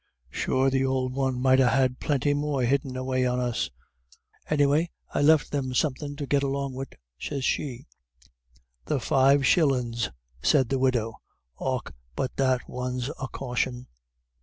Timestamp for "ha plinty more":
1.59-2.63